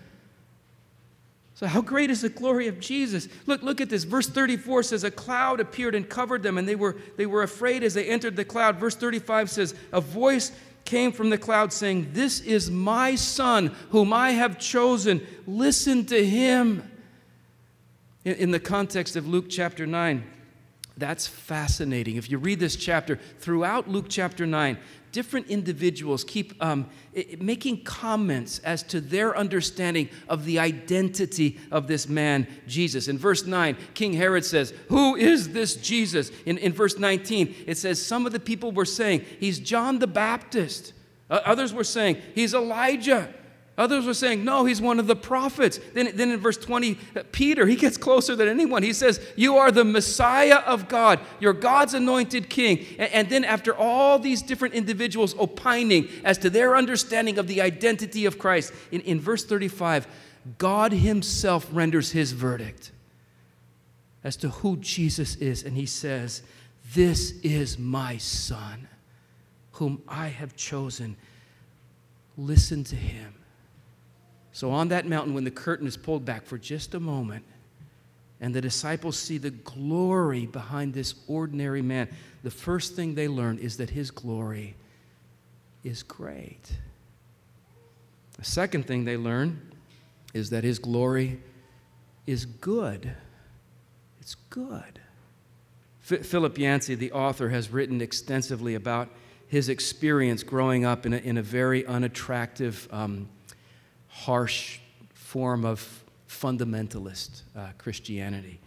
So, 1.62 1.68
how 1.68 1.80
great 1.80 2.10
is 2.10 2.22
the 2.22 2.28
glory 2.28 2.66
of 2.66 2.80
Jesus? 2.80 3.28
Look, 3.46 3.62
look 3.62 3.80
at 3.80 3.88
this. 3.88 4.02
Verse 4.02 4.28
34 4.28 4.82
says, 4.82 5.04
A 5.04 5.12
cloud 5.12 5.60
appeared 5.60 5.94
and 5.94 6.08
covered 6.08 6.42
them, 6.42 6.58
and 6.58 6.66
they 6.66 6.74
were, 6.74 6.96
they 7.16 7.24
were 7.24 7.44
afraid 7.44 7.84
as 7.84 7.94
they 7.94 8.06
entered 8.06 8.34
the 8.34 8.44
cloud. 8.44 8.80
Verse 8.80 8.96
35 8.96 9.48
says, 9.48 9.72
A 9.92 10.00
voice 10.00 10.50
came 10.84 11.12
from 11.12 11.30
the 11.30 11.38
cloud 11.38 11.72
saying, 11.72 12.08
This 12.14 12.40
is 12.40 12.68
my 12.68 13.14
son, 13.14 13.68
whom 13.90 14.12
I 14.12 14.32
have 14.32 14.58
chosen. 14.58 15.24
Listen 15.46 16.04
to 16.06 16.26
him. 16.26 16.90
In, 18.24 18.34
in 18.34 18.50
the 18.50 18.58
context 18.58 19.14
of 19.14 19.28
Luke 19.28 19.46
chapter 19.48 19.86
9, 19.86 20.24
that's 20.96 21.28
fascinating. 21.28 22.16
If 22.16 22.28
you 22.28 22.38
read 22.38 22.58
this 22.58 22.74
chapter, 22.74 23.20
throughout 23.38 23.88
Luke 23.88 24.06
chapter 24.08 24.46
9, 24.46 24.78
different 25.12 25.48
individuals 25.48 26.24
keep 26.24 26.54
um, 26.62 26.88
making 27.38 27.84
comments 27.84 28.58
as 28.60 28.82
to 28.82 29.00
their 29.00 29.36
understanding 29.36 30.08
of 30.28 30.44
the 30.44 30.58
identity 30.58 31.58
of 31.70 31.86
this 31.86 32.08
man, 32.08 32.48
Jesus. 32.66 33.06
In 33.06 33.18
verse 33.18 33.44
9, 33.44 33.76
King 33.94 34.14
Herod 34.14 34.44
says, 34.44 34.72
Who 34.88 35.14
is 35.14 35.50
this 35.50 35.76
Jesus? 35.76 36.32
In, 36.46 36.58
in 36.58 36.72
verse 36.72 36.98
19, 36.98 37.54
it 37.66 37.76
says, 37.76 38.04
Some 38.04 38.26
of 38.26 38.32
the 38.32 38.40
people 38.40 38.72
were 38.72 38.86
saying, 38.86 39.24
He's 39.38 39.60
John 39.60 39.98
the 39.98 40.06
Baptist. 40.06 40.94
Others 41.30 41.72
were 41.72 41.84
saying, 41.84 42.16
He's 42.34 42.54
Elijah. 42.54 43.32
Others 43.78 44.04
were 44.04 44.14
saying, 44.14 44.44
no, 44.44 44.66
he's 44.66 44.82
one 44.82 45.00
of 45.00 45.06
the 45.06 45.16
prophets. 45.16 45.80
Then, 45.94 46.14
then 46.14 46.30
in 46.30 46.40
verse 46.40 46.58
20, 46.58 46.94
Peter, 47.32 47.66
he 47.66 47.74
gets 47.74 47.96
closer 47.96 48.36
than 48.36 48.46
anyone. 48.46 48.82
He 48.82 48.92
says, 48.92 49.18
You 49.34 49.56
are 49.56 49.70
the 49.70 49.84
Messiah 49.84 50.56
of 50.56 50.88
God. 50.88 51.20
You're 51.40 51.54
God's 51.54 51.94
anointed 51.94 52.50
king. 52.50 52.84
And, 52.98 53.12
and 53.12 53.28
then, 53.30 53.44
after 53.44 53.74
all 53.74 54.18
these 54.18 54.42
different 54.42 54.74
individuals 54.74 55.34
opining 55.38 56.08
as 56.22 56.36
to 56.38 56.50
their 56.50 56.76
understanding 56.76 57.38
of 57.38 57.46
the 57.46 57.62
identity 57.62 58.26
of 58.26 58.38
Christ, 58.38 58.74
in, 58.90 59.00
in 59.00 59.18
verse 59.18 59.42
35, 59.42 60.06
God 60.58 60.92
himself 60.92 61.66
renders 61.72 62.12
his 62.12 62.32
verdict 62.32 62.90
as 64.22 64.36
to 64.36 64.50
who 64.50 64.76
Jesus 64.76 65.36
is. 65.36 65.62
And 65.62 65.78
he 65.78 65.86
says, 65.86 66.42
This 66.94 67.40
is 67.40 67.78
my 67.78 68.18
son, 68.18 68.86
whom 69.72 70.02
I 70.06 70.28
have 70.28 70.56
chosen. 70.56 71.16
Listen 72.36 72.84
to 72.84 72.96
him. 72.96 73.34
So, 74.52 74.70
on 74.70 74.88
that 74.88 75.06
mountain, 75.06 75.34
when 75.34 75.44
the 75.44 75.50
curtain 75.50 75.86
is 75.86 75.96
pulled 75.96 76.24
back 76.24 76.44
for 76.44 76.58
just 76.58 76.94
a 76.94 77.00
moment, 77.00 77.44
and 78.40 78.54
the 78.54 78.60
disciples 78.60 79.16
see 79.16 79.38
the 79.38 79.50
glory 79.50 80.46
behind 80.46 80.92
this 80.92 81.14
ordinary 81.26 81.80
man, 81.80 82.08
the 82.42 82.50
first 82.50 82.94
thing 82.94 83.14
they 83.14 83.28
learn 83.28 83.58
is 83.58 83.76
that 83.78 83.90
his 83.90 84.10
glory 84.10 84.74
is 85.84 86.02
great. 86.02 86.72
The 88.38 88.44
second 88.44 88.86
thing 88.86 89.04
they 89.04 89.16
learn 89.16 89.72
is 90.34 90.50
that 90.50 90.64
his 90.64 90.78
glory 90.78 91.40
is 92.26 92.44
good. 92.44 93.14
It's 94.20 94.34
good. 94.50 95.00
F- 96.10 96.26
Philip 96.26 96.58
Yancey, 96.58 96.94
the 96.94 97.12
author, 97.12 97.50
has 97.50 97.70
written 97.70 98.00
extensively 98.00 98.74
about 98.74 99.08
his 99.46 99.68
experience 99.68 100.42
growing 100.42 100.84
up 100.84 101.04
in 101.06 101.12
a, 101.12 101.18
in 101.18 101.38
a 101.38 101.42
very 101.42 101.86
unattractive, 101.86 102.88
um, 102.90 103.28
harsh 104.22 104.78
form 105.14 105.64
of 105.64 106.04
fundamentalist 106.28 107.42
uh, 107.56 107.68
Christianity. 107.78 108.60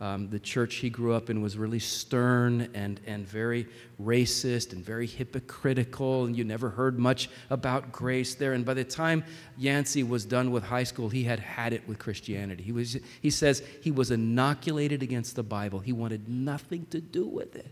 Um, 0.00 0.28
the 0.30 0.40
church 0.40 0.76
he 0.76 0.90
grew 0.90 1.12
up 1.12 1.30
in 1.30 1.42
was 1.42 1.56
really 1.56 1.78
stern 1.78 2.68
and, 2.74 2.98
and 3.06 3.24
very 3.24 3.68
racist 4.02 4.72
and 4.72 4.84
very 4.84 5.06
hypocritical, 5.06 6.24
and 6.24 6.36
you 6.36 6.42
never 6.42 6.70
heard 6.70 6.98
much 6.98 7.28
about 7.50 7.92
grace 7.92 8.34
there. 8.34 8.54
And 8.54 8.64
by 8.64 8.74
the 8.74 8.82
time 8.82 9.22
Yancey 9.56 10.02
was 10.02 10.24
done 10.24 10.50
with 10.50 10.64
high 10.64 10.82
school, 10.82 11.08
he 11.08 11.22
had 11.22 11.38
had 11.38 11.72
it 11.72 11.86
with 11.86 12.00
Christianity. 12.00 12.64
He, 12.64 12.72
was, 12.72 12.98
he 13.20 13.30
says 13.30 13.62
he 13.80 13.92
was 13.92 14.10
inoculated 14.10 15.04
against 15.04 15.36
the 15.36 15.44
Bible, 15.44 15.78
he 15.78 15.92
wanted 15.92 16.28
nothing 16.28 16.86
to 16.86 17.00
do 17.00 17.24
with 17.26 17.54
it. 17.54 17.70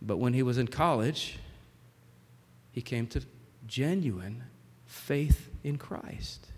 But 0.00 0.16
when 0.16 0.32
he 0.32 0.42
was 0.42 0.56
in 0.56 0.68
college, 0.68 1.38
he 2.70 2.80
came 2.80 3.06
to 3.08 3.22
genuine 3.66 4.44
faith 4.86 5.51
in 5.64 5.78
Christ. 5.78 6.48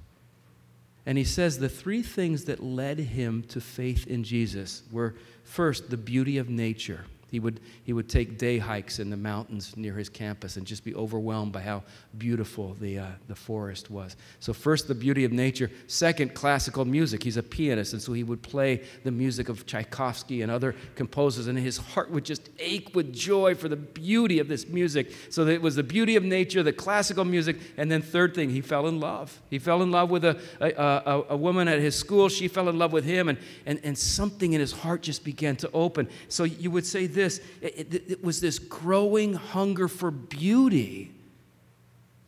And 1.07 1.19
he 1.19 1.25
says 1.25 1.59
the 1.59 1.69
three 1.69 2.03
things 2.03 2.45
that 2.45 2.63
led 2.63 2.99
him 2.99 3.43
to 3.49 3.61
faith 3.61 4.07
in 4.07 4.25
Jesus 4.25 4.83
were 4.91 5.15
first, 5.43 5.91
the 5.91 5.97
beauty 5.97 6.39
of 6.39 6.49
nature. 6.49 7.05
He 7.35 7.41
would, 7.41 7.59
he 7.83 7.93
would 7.93 8.09
take 8.09 8.39
day 8.39 8.59
hikes 8.59 9.01
in 9.01 9.11
the 9.11 9.17
mountains 9.17 9.77
near 9.77 9.95
his 9.95 10.09
campus 10.09 10.57
and 10.57 10.65
just 10.65 10.85
be 10.85 10.95
overwhelmed 10.95 11.51
by 11.51 11.63
how 11.63 11.83
beautiful 12.17 12.75
the, 12.75 13.01
uh, 13.01 13.07
the 13.27 13.35
forest 13.35 13.91
was. 13.91 14.15
So, 14.39 14.53
first, 14.53 14.87
the 14.87 14.95
beauty 14.95 15.25
of 15.25 15.33
nature. 15.33 15.69
Second, 15.89 16.33
classical 16.33 16.85
music. 16.85 17.25
He's 17.25 17.37
a 17.37 17.43
pianist, 17.43 17.93
and 17.93 18.01
so 18.01 18.13
he 18.13 18.23
would 18.23 18.41
play 18.41 18.85
the 19.03 19.11
music 19.11 19.49
of 19.49 19.67
Tchaikovsky 19.67 20.43
and 20.43 20.53
other 20.53 20.77
composers, 20.95 21.49
and 21.49 21.59
his 21.59 21.77
heart 21.77 22.09
would 22.13 22.25
just 22.25 22.51
ache 22.61 22.95
with 22.95 23.13
joy 23.13 23.57
for 23.57 23.69
the 23.69 23.75
beauty 23.75 24.39
of 24.39 24.47
this 24.47 24.69
music. 24.69 25.13
So, 25.29 25.45
it 25.49 25.61
was 25.61 25.75
the 25.75 25.83
beauty 25.83 26.15
of 26.15 26.23
nature, 26.23 26.63
the 26.63 26.73
classical 26.73 27.25
music, 27.25 27.57
and 27.77 27.91
then, 27.91 28.01
third 28.01 28.37
thing, 28.37 28.51
he 28.51 28.61
fell 28.61 28.87
in 28.87 29.01
love. 29.01 29.41
He 29.51 29.59
fell 29.59 29.83
in 29.83 29.91
love 29.91 30.09
with 30.09 30.25
a, 30.25 30.41
a, 30.61 30.69
a, 30.71 31.25
a 31.31 31.37
woman 31.37 31.67
at 31.67 31.81
his 31.81 31.99
school. 31.99 32.29
She 32.29 32.47
fell 32.47 32.69
in 32.69 32.79
love 32.79 32.93
with 32.93 33.05
him, 33.05 33.29
and, 33.29 33.39
and, 33.67 33.81
and 33.83 33.99
something 33.99 34.53
in 34.53 34.61
his 34.61 34.71
heart 34.71 35.03
just 35.03 35.25
began 35.25 35.57
to 35.57 35.71
open. 35.73 36.09
So, 36.29 36.45
you 36.45 36.71
would 36.71 36.87
say 36.87 37.09
this 37.09 37.24
this, 37.25 37.41
it, 37.61 37.95
it, 38.11 38.25
was 38.25 38.41
this 38.41 38.59
growing 38.59 39.35
hunger 39.35 39.89
for 39.89 40.11
beauty 40.11 41.13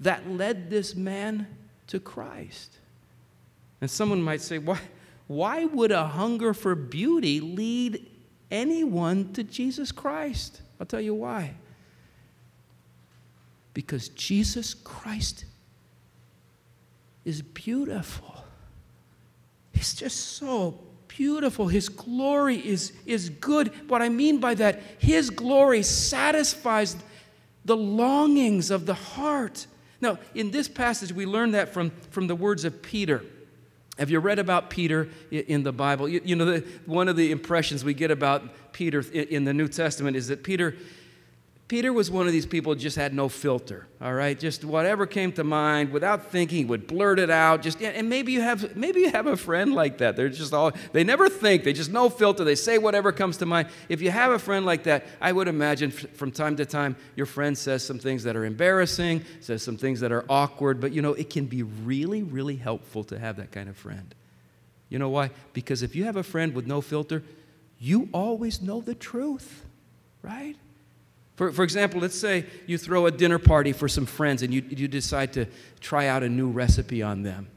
that 0.00 0.28
led 0.28 0.70
this 0.70 0.94
man 0.94 1.46
to 1.88 2.00
Christ. 2.00 2.78
And 3.80 3.90
someone 3.90 4.22
might 4.22 4.40
say, 4.40 4.58
why, 4.58 4.80
why 5.26 5.64
would 5.64 5.92
a 5.92 6.06
hunger 6.06 6.54
for 6.54 6.74
beauty 6.74 7.40
lead 7.40 8.06
anyone 8.50 9.32
to 9.34 9.42
Jesus 9.42 9.92
Christ? 9.92 10.62
I'll 10.80 10.86
tell 10.86 11.00
you 11.00 11.14
why. 11.14 11.54
Because 13.74 14.08
Jesus 14.10 14.74
Christ 14.74 15.44
is 17.24 17.42
beautiful. 17.42 18.44
He's 19.72 19.94
just 19.94 20.16
so 20.16 20.80
beautiful. 21.16 21.68
His 21.68 21.88
glory 21.88 22.56
is, 22.56 22.92
is 23.06 23.30
good. 23.30 23.68
What 23.88 24.02
I 24.02 24.08
mean 24.08 24.38
by 24.38 24.54
that, 24.54 24.80
His 24.98 25.30
glory 25.30 25.82
satisfies 25.82 26.96
the 27.64 27.76
longings 27.76 28.70
of 28.70 28.86
the 28.86 28.94
heart. 28.94 29.66
Now, 30.00 30.18
in 30.34 30.50
this 30.50 30.68
passage, 30.68 31.12
we 31.12 31.26
learn 31.26 31.52
that 31.52 31.72
from, 31.72 31.90
from 32.10 32.26
the 32.26 32.34
words 32.34 32.64
of 32.64 32.82
Peter. 32.82 33.24
Have 33.98 34.10
you 34.10 34.18
read 34.18 34.38
about 34.38 34.68
Peter 34.68 35.08
in 35.30 35.62
the 35.62 35.72
Bible? 35.72 36.06
You, 36.06 36.20
you 36.22 36.36
know, 36.36 36.44
the, 36.44 36.66
one 36.84 37.08
of 37.08 37.16
the 37.16 37.32
impressions 37.32 37.82
we 37.82 37.94
get 37.94 38.10
about 38.10 38.72
Peter 38.72 39.00
in 39.10 39.44
the 39.44 39.54
New 39.54 39.68
Testament 39.68 40.16
is 40.16 40.28
that 40.28 40.42
Peter 40.44 40.76
Peter 41.68 41.92
was 41.92 42.12
one 42.12 42.28
of 42.28 42.32
these 42.32 42.46
people 42.46 42.72
who 42.72 42.78
just 42.78 42.94
had 42.94 43.12
no 43.12 43.28
filter, 43.28 43.88
all 44.00 44.14
right? 44.14 44.38
Just 44.38 44.64
whatever 44.64 45.04
came 45.04 45.32
to 45.32 45.42
mind 45.42 45.90
without 45.90 46.30
thinking, 46.30 46.68
would 46.68 46.86
blurt 46.86 47.18
it 47.18 47.28
out. 47.28 47.60
Just 47.60 47.82
and 47.82 48.08
maybe 48.08 48.30
you 48.30 48.40
have 48.40 48.76
maybe 48.76 49.00
you 49.00 49.10
have 49.10 49.26
a 49.26 49.36
friend 49.36 49.74
like 49.74 49.98
that. 49.98 50.14
They're 50.14 50.28
just 50.28 50.54
all 50.54 50.70
they 50.92 51.02
never 51.02 51.28
think, 51.28 51.64
they 51.64 51.72
just 51.72 51.90
no 51.90 52.08
filter. 52.08 52.44
They 52.44 52.54
say 52.54 52.78
whatever 52.78 53.10
comes 53.10 53.38
to 53.38 53.46
mind. 53.46 53.68
If 53.88 54.00
you 54.00 54.12
have 54.12 54.30
a 54.30 54.38
friend 54.38 54.64
like 54.64 54.84
that, 54.84 55.06
I 55.20 55.32
would 55.32 55.48
imagine 55.48 55.90
from 55.90 56.30
time 56.30 56.54
to 56.56 56.66
time 56.66 56.94
your 57.16 57.26
friend 57.26 57.58
says 57.58 57.84
some 57.84 57.98
things 57.98 58.22
that 58.22 58.36
are 58.36 58.44
embarrassing, 58.44 59.24
says 59.40 59.64
some 59.64 59.76
things 59.76 59.98
that 60.00 60.12
are 60.12 60.24
awkward, 60.28 60.80
but 60.80 60.92
you 60.92 61.02
know, 61.02 61.14
it 61.14 61.30
can 61.30 61.46
be 61.46 61.64
really 61.64 62.22
really 62.22 62.56
helpful 62.56 63.02
to 63.04 63.18
have 63.18 63.38
that 63.38 63.50
kind 63.50 63.68
of 63.68 63.76
friend. 63.76 64.14
You 64.88 65.00
know 65.00 65.08
why? 65.08 65.30
Because 65.52 65.82
if 65.82 65.96
you 65.96 66.04
have 66.04 66.16
a 66.16 66.22
friend 66.22 66.54
with 66.54 66.68
no 66.68 66.80
filter, 66.80 67.24
you 67.80 68.08
always 68.12 68.62
know 68.62 68.80
the 68.80 68.94
truth, 68.94 69.64
right? 70.22 70.54
For, 71.36 71.52
for 71.52 71.62
example, 71.62 72.00
let's 72.00 72.18
say 72.18 72.46
you 72.66 72.78
throw 72.78 73.06
a 73.06 73.10
dinner 73.10 73.38
party 73.38 73.72
for 73.72 73.88
some 73.88 74.06
friends 74.06 74.42
and 74.42 74.52
you, 74.52 74.62
you 74.68 74.88
decide 74.88 75.34
to 75.34 75.46
try 75.80 76.06
out 76.08 76.22
a 76.22 76.28
new 76.28 76.48
recipe 76.48 77.02
on 77.02 77.22
them. 77.22 77.48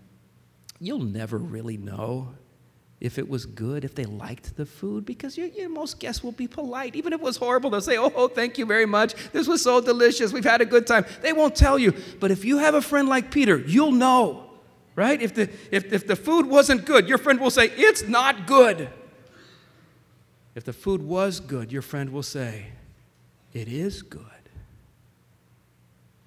You'll 0.80 1.00
never 1.00 1.38
really 1.38 1.78
know 1.78 2.36
if 3.00 3.18
it 3.18 3.30
was 3.30 3.46
good, 3.46 3.86
if 3.86 3.96
they 3.96 4.04
liked 4.04 4.58
the 4.58 4.66
food, 4.66 5.06
because 5.06 5.38
you, 5.38 5.50
you, 5.56 5.70
most 5.70 6.00
guests 6.00 6.22
will 6.22 6.34
be 6.34 6.48
polite. 6.48 6.96
Even 6.96 7.14
if 7.14 7.22
it 7.22 7.24
was 7.24 7.38
horrible, 7.38 7.70
they'll 7.70 7.80
say, 7.80 7.98
Oh, 7.98 8.12
oh 8.14 8.28
thank 8.28 8.58
you 8.58 8.66
very 8.66 8.86
much. 8.86 9.16
This 9.32 9.48
was 9.48 9.64
so 9.64 9.80
delicious. 9.80 10.34
We've 10.34 10.44
had 10.44 10.60
a 10.60 10.66
good 10.66 10.86
time. 10.86 11.06
They 11.22 11.32
won't 11.32 11.56
tell 11.56 11.80
you. 11.80 11.94
But 12.20 12.32
if 12.32 12.44
you 12.44 12.58
have 12.58 12.76
a 12.76 12.82
friend 12.82 13.08
like 13.08 13.32
Peter, 13.32 13.58
you'll 13.58 13.94
know, 13.94 14.50
right? 14.96 15.22
If 15.22 15.34
the, 15.34 15.50
if, 15.72 15.94
if 15.94 16.08
the 16.08 16.18
food 16.18 16.46
wasn't 16.46 16.86
good, 16.86 17.08
your 17.08 17.18
friend 17.18 17.40
will 17.40 17.52
say, 17.52 17.72
It's 17.76 18.04
not 18.04 18.46
good. 18.46 18.90
If 20.56 20.66
the 20.66 20.74
food 20.74 21.02
was 21.02 21.40
good, 21.40 21.72
your 21.72 21.82
friend 21.82 22.10
will 22.10 22.24
say, 22.24 22.66
It 23.54 23.68
is 23.68 24.02
good. 24.02 24.24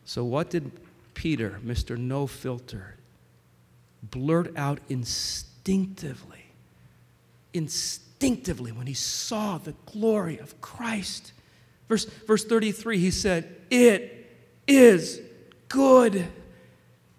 So, 0.04 0.24
what 0.24 0.50
did 0.50 0.70
Peter, 1.14 1.60
Mr. 1.64 1.96
No 1.96 2.26
Filter, 2.26 2.96
blurt 4.02 4.56
out 4.56 4.80
instinctively? 4.88 6.42
instinctively 7.54 8.72
when 8.72 8.86
he 8.86 8.94
saw 8.94 9.58
the 9.58 9.74
glory 9.86 10.38
of 10.38 10.60
Christ. 10.60 11.32
Verse, 11.88 12.04
verse 12.04 12.44
33, 12.44 12.98
he 12.98 13.10
said, 13.10 13.56
It 13.70 14.30
is 14.66 15.20
good. 15.68 16.26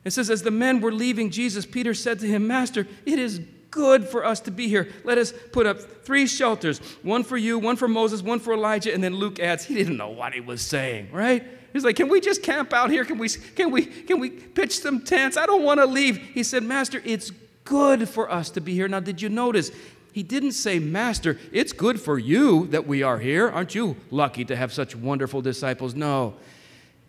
It 0.04 0.12
says, 0.12 0.30
As 0.30 0.44
the 0.44 0.52
men 0.52 0.82
were 0.82 0.92
leaving 0.92 1.30
Jesus, 1.30 1.66
Peter 1.66 1.94
said 1.94 2.20
to 2.20 2.28
him, 2.28 2.48
Master, 2.48 2.88
it 3.06 3.20
is 3.20 3.42
good 3.74 4.08
for 4.08 4.24
us 4.24 4.40
to 4.42 4.52
be 4.52 4.68
here. 4.68 4.88
Let 5.04 5.18
us 5.18 5.34
put 5.52 5.66
up 5.66 5.80
three 6.06 6.28
shelters 6.28 6.78
one 7.02 7.24
for 7.24 7.38
you, 7.38 7.58
one 7.58 7.76
for 7.76 7.88
Moses, 7.88 8.22
one 8.22 8.40
for 8.40 8.54
Elijah. 8.54 8.94
And 8.94 9.04
then 9.04 9.16
Luke 9.16 9.40
adds, 9.40 9.66
he 9.66 9.74
didn't 9.74 9.98
know 9.98 10.10
what 10.10 10.34
he 10.34 10.40
was 10.40 10.62
saying, 10.62 11.10
right? 11.12 11.44
He's 11.74 11.84
like, 11.84 11.96
Can 11.96 12.08
we 12.08 12.22
just 12.22 12.44
camp 12.44 12.72
out 12.72 12.92
here? 12.92 13.04
Can 13.04 13.18
we, 13.18 13.30
can 13.30 13.72
we, 13.72 13.86
can 13.86 14.20
we 14.20 14.30
pitch 14.30 14.80
some 14.80 15.02
tents? 15.02 15.38
I 15.38 15.48
don't 15.48 15.64
want 15.64 15.80
to 15.80 15.88
leave. 15.88 16.18
He 16.18 16.44
said, 16.44 16.64
Master, 16.64 17.02
it's 17.04 17.32
good 17.64 18.08
for 18.08 18.32
us 18.32 18.52
to 18.52 18.62
be 18.62 18.74
here. 18.76 18.88
Now, 18.88 19.00
did 19.00 19.22
you 19.22 19.30
notice 19.30 19.72
he 20.14 20.22
didn't 20.22 20.52
say, 20.52 20.78
Master, 20.78 21.40
it's 21.52 21.74
good 21.74 22.00
for 22.00 22.20
you 22.20 22.68
that 22.68 22.86
we 22.86 23.02
are 23.02 23.18
here. 23.18 23.50
Aren't 23.50 23.74
you 23.74 23.98
lucky 24.12 24.46
to 24.46 24.56
have 24.56 24.72
such 24.72 24.96
wonderful 24.96 25.42
disciples? 25.42 25.96
No. 25.96 26.36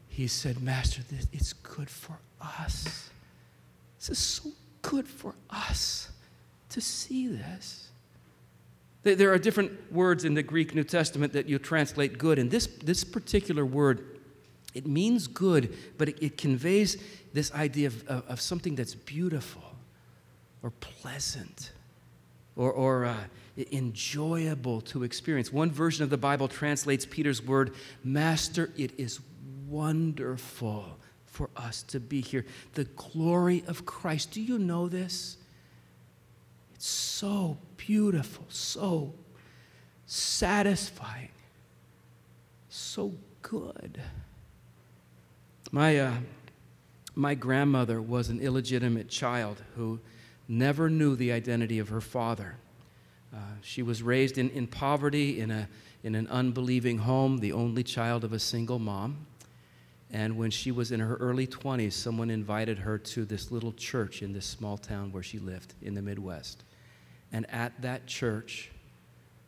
He 0.09 0.27
said, 0.27 0.63
Master, 0.63 1.03
it's 1.31 1.53
good 1.53 1.91
for 1.91 2.19
us. 2.41 3.11
This 3.99 4.09
is 4.09 4.19
so 4.19 4.51
good 4.81 5.07
for 5.07 5.35
us 5.51 6.09
to 6.75 6.81
see 6.81 7.29
this. 7.29 7.89
There 9.05 9.33
are 9.33 9.39
different 9.39 9.93
words 9.93 10.25
in 10.25 10.35
the 10.35 10.43
Greek 10.43 10.75
New 10.75 10.83
Testament 10.83 11.33
that 11.35 11.49
you 11.49 11.59
translate 11.59 12.19
good, 12.19 12.39
and 12.39 12.51
this, 12.51 12.67
this 12.67 13.05
particular 13.05 13.65
word, 13.65 14.21
it 14.75 14.87
means 14.87 15.27
good, 15.27 15.77
but 15.99 16.09
it, 16.09 16.23
it 16.23 16.39
conveys 16.39 16.97
this 17.33 17.53
idea 17.53 17.89
of, 17.89 18.09
of, 18.09 18.29
of 18.29 18.41
something 18.41 18.75
that's 18.75 18.95
beautiful 18.95 19.63
or 20.63 20.71
pleasant 20.71 21.73
or, 22.57 22.73
or 22.73 23.05
uh, 23.05 23.17
enjoyable 23.71 24.81
to 24.81 25.05
experience. 25.05 25.53
One 25.53 25.71
version 25.71 26.03
of 26.03 26.11
the 26.11 26.17
Bible 26.17 26.49
translates 26.49 27.07
Peter's 27.07 27.43
word, 27.43 27.75
Master, 28.03 28.71
it 28.77 28.99
is 28.99 29.21
wonderful 29.69 30.99
for 31.27 31.51
us 31.57 31.83
to 31.85 32.01
be 32.01 32.21
here. 32.21 32.47
The 32.73 32.85
glory 32.85 33.63
of 33.69 33.85
Christ. 33.85 34.31
Do 34.31 34.41
you 34.41 34.59
know 34.59 34.89
this? 34.89 35.37
So 36.87 37.57
beautiful, 37.79 38.45
so 38.51 39.15
satisfying, 40.05 41.31
so 42.69 43.15
good. 43.41 44.03
My, 45.73 45.99
uh, 45.99 46.13
my 47.15 47.35
grandmother 47.35 48.03
was 48.03 48.29
an 48.29 48.39
illegitimate 48.39 49.09
child 49.09 49.63
who 49.77 49.99
never 50.47 50.91
knew 50.91 51.17
the 51.17 51.33
identity 51.33 51.79
of 51.79 51.89
her 51.89 52.03
father. 52.03 52.57
Uh, 53.35 53.39
she 53.63 53.83
was 53.83 54.03
raised 54.03 54.37
in, 54.37 54.51
in 54.51 54.67
poverty 54.67 55.41
in, 55.41 55.51
a, 55.51 55.67
in 56.03 56.15
an 56.15 56.27
unbelieving 56.27 56.99
home, 56.99 57.39
the 57.39 57.53
only 57.53 57.83
child 57.83 58.25
of 58.25 58.35
a 58.35 58.39
single 58.39 58.79
mom. 58.79 59.27
And 60.13 60.37
when 60.37 60.51
she 60.51 60.71
was 60.71 60.93
in 60.93 61.01
her 61.01 61.17
early 61.17 61.47
20s, 61.47 61.95
someone 61.95 62.29
invited 62.29 62.81
her 62.81 62.99
to 62.99 63.25
this 63.25 63.51
little 63.51 63.73
church 63.73 64.21
in 64.21 64.35
this 64.35 64.45
small 64.45 64.77
town 64.77 65.13
where 65.13 65.23
she 65.23 65.39
lived 65.39 65.73
in 65.81 65.95
the 65.95 66.03
Midwest. 66.03 66.63
And 67.35 67.51
at 67.51 67.73
that 67.83 68.07
church, 68.07 68.71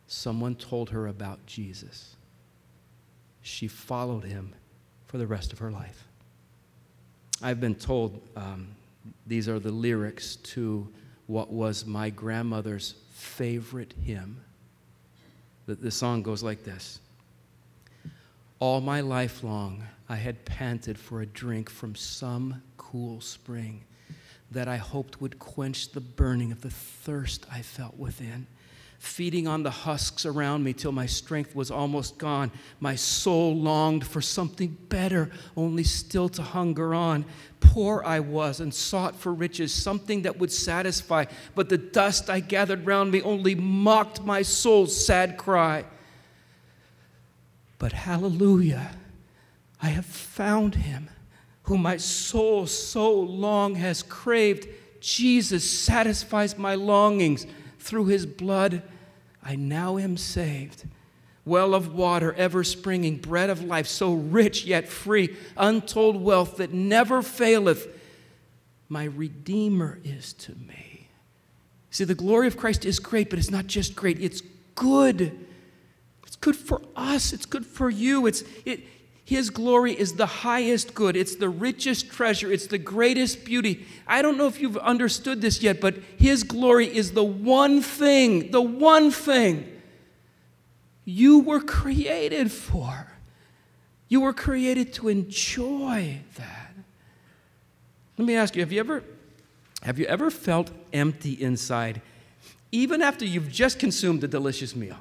someone 0.07 0.55
told 0.55 0.89
her 0.89 1.07
about 1.07 1.45
Jesus. 1.45 2.17
She 3.41 3.69
followed 3.69 4.25
him 4.25 4.53
for 5.05 5.17
the 5.17 5.25
rest 5.25 5.53
of 5.53 5.59
her 5.59 5.71
life. 5.71 6.03
I've 7.41 7.61
been 7.61 7.75
told 7.75 8.21
um, 8.35 8.67
these 9.25 9.47
are 9.47 9.57
the 9.57 9.71
lyrics 9.71 10.35
to 10.35 10.85
what 11.27 11.49
was 11.49 11.85
my 11.85 12.09
grandmother's 12.09 12.95
favorite 13.11 13.93
hymn. 14.03 14.41
The, 15.65 15.75
the 15.75 15.91
song 15.91 16.23
goes 16.23 16.43
like 16.43 16.65
this 16.65 16.99
All 18.59 18.81
my 18.81 18.99
life 18.99 19.45
long, 19.45 19.81
I 20.09 20.17
had 20.17 20.43
panted 20.43 20.97
for 20.97 21.21
a 21.21 21.25
drink 21.25 21.69
from 21.69 21.95
some 21.95 22.61
cool 22.75 23.21
spring 23.21 23.85
that 24.51 24.67
I 24.67 24.77
hoped 24.77 25.21
would 25.21 25.39
quench 25.39 25.91
the 25.91 26.01
burning 26.01 26.51
of 26.51 26.61
the 26.61 26.69
thirst 26.69 27.45
I 27.51 27.61
felt 27.61 27.97
within 27.97 28.47
feeding 28.99 29.47
on 29.47 29.63
the 29.63 29.69
husks 29.69 30.25
around 30.25 30.63
me 30.63 30.73
till 30.73 30.91
my 30.91 31.05
strength 31.05 31.55
was 31.55 31.69
almost 31.69 32.17
gone. 32.17 32.51
My 32.79 32.95
soul 32.95 33.55
longed 33.55 34.05
for 34.05 34.21
something 34.21 34.75
better, 34.89 35.29
only 35.55 35.83
still 35.83 36.29
to 36.29 36.41
hunger 36.41 36.95
on. 36.95 37.25
Poor 37.59 38.01
I 38.03 38.19
was 38.19 38.59
and 38.59 38.73
sought 38.73 39.15
for 39.15 39.33
riches, 39.33 39.73
something 39.73 40.23
that 40.23 40.39
would 40.39 40.51
satisfy, 40.51 41.25
but 41.53 41.69
the 41.69 41.77
dust 41.77 42.29
I 42.29 42.39
gathered 42.39 42.85
round 42.85 43.11
me 43.11 43.21
only 43.21 43.55
mocked 43.55 44.23
my 44.23 44.41
soul's 44.41 45.05
sad 45.05 45.37
cry. 45.37 45.85
But 47.77 47.91
hallelujah, 47.91 48.91
I 49.81 49.89
have 49.89 50.05
found 50.05 50.75
him 50.75 51.09
whom 51.67 51.81
my 51.81 51.97
soul 51.97 52.65
so 52.65 53.13
long 53.13 53.75
has 53.75 54.01
craved. 54.01 54.67
Jesus 55.01 55.69
satisfies 55.69 56.57
my 56.57 56.75
longings 56.75 57.45
through 57.77 58.05
his 58.05 58.25
blood, 58.25 58.81
I 59.43 59.55
now 59.55 59.97
am 59.97 60.15
saved. 60.15 60.85
Well 61.43 61.73
of 61.73 61.93
water 61.93 62.33
ever 62.33 62.63
springing, 62.63 63.17
bread 63.17 63.49
of 63.49 63.63
life 63.63 63.87
so 63.87 64.13
rich 64.13 64.65
yet 64.65 64.87
free, 64.87 65.35
untold 65.57 66.21
wealth 66.21 66.57
that 66.57 66.73
never 66.73 67.21
faileth. 67.21 67.87
My 68.87 69.03
Redeemer 69.03 69.99
is 70.05 70.31
to 70.33 70.55
me. 70.55 71.09
See, 71.91 72.05
the 72.05 72.15
glory 72.15 72.47
of 72.47 72.55
Christ 72.55 72.85
is 72.85 72.99
great, 72.99 73.29
but 73.29 73.39
it's 73.39 73.51
not 73.51 73.67
just 73.67 73.93
great, 73.93 74.21
it's 74.21 74.41
good. 74.75 75.45
It's 76.25 76.37
good 76.37 76.55
for 76.55 76.81
us, 76.95 77.33
it's 77.33 77.45
good 77.45 77.65
for 77.65 77.89
you. 77.89 78.25
It's, 78.25 78.43
it, 78.65 78.81
his 79.27 79.49
glory 79.49 79.91
is 79.91 80.13
the 80.13 80.25
highest 80.25 80.95
good. 80.95 81.17
It's 81.17 81.35
the 81.35 81.49
richest 81.49 82.09
treasure. 82.09 82.49
It's 82.49 82.67
the 82.67 82.77
greatest 82.77 83.43
beauty. 83.43 83.85
I 84.07 84.21
don't 84.21 84.37
know 84.37 84.47
if 84.47 84.61
you've 84.61 84.77
understood 84.77 85.41
this 85.41 85.61
yet, 85.61 85.81
but 85.81 85.95
His 86.17 86.43
glory 86.43 86.87
is 86.87 87.11
the 87.11 87.25
one 87.25 87.81
thing, 87.81 88.51
the 88.51 88.61
one 88.61 89.11
thing 89.11 89.69
you 91.03 91.39
were 91.39 91.59
created 91.59 92.53
for. 92.53 93.11
You 94.07 94.21
were 94.21 94.31
created 94.31 94.93
to 94.93 95.09
enjoy 95.09 96.21
that. 96.37 96.73
Let 98.17 98.25
me 98.25 98.37
ask 98.37 98.55
you, 98.55 98.61
have 98.61 98.71
you 98.71 98.79
ever 98.79 99.03
have 99.83 99.99
you 99.99 100.05
ever 100.05 100.31
felt 100.31 100.71
empty 100.93 101.33
inside 101.33 102.01
even 102.71 103.01
after 103.01 103.25
you've 103.25 103.51
just 103.51 103.77
consumed 103.77 104.23
a 104.23 104.27
delicious 104.29 104.73
meal? 104.73 104.99